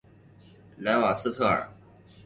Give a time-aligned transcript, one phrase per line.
[0.79, 1.69] 莱瓦斯特尔。